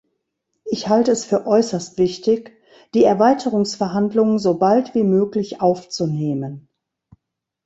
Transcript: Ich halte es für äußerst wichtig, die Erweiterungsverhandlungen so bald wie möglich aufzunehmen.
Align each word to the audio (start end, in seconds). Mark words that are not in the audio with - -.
Ich 0.65 0.89
halte 0.89 1.11
es 1.11 1.25
für 1.25 1.45
äußerst 1.45 1.99
wichtig, 1.99 2.57
die 2.95 3.03
Erweiterungsverhandlungen 3.03 4.39
so 4.39 4.57
bald 4.57 4.95
wie 4.95 5.03
möglich 5.03 5.61
aufzunehmen. 5.61 6.67